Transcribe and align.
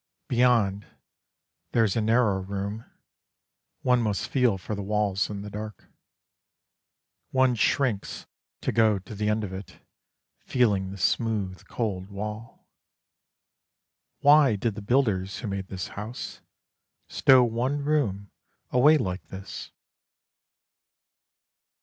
Beyond, 0.29 0.87
There 1.73 1.83
is 1.83 1.95
a 1.95 2.01
narrow 2.01 2.39
room, 2.41 2.85
One 3.83 4.01
must 4.01 4.27
feel 4.27 4.57
for 4.57 4.73
the 4.73 4.81
walls 4.81 5.29
in 5.29 5.43
the 5.43 5.49
dark. 5.51 5.89
One 7.29 7.53
shrinks 7.53 8.25
to 8.61 8.71
go 8.71 8.97
To 8.97 9.13
the 9.13 9.29
end 9.29 9.43
of 9.43 9.53
it, 9.53 9.77
Feeling 10.43 10.89
the 10.89 10.97
smooth 10.97 11.63
cold 11.67 12.09
wall. 12.09 12.65
Why 14.21 14.55
did 14.55 14.73
the 14.73 14.81
builders 14.81 15.37
who 15.37 15.47
made 15.47 15.67
this 15.67 15.89
house, 15.89 16.41
Stow 17.07 17.43
one 17.43 17.83
room 17.85 18.31
away 18.71 18.97
like 18.97 19.27
this? 19.27 19.69